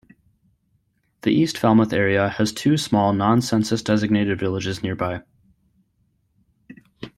[1.21, 5.21] The East Falmouth area has two small non-census designated villages nearby.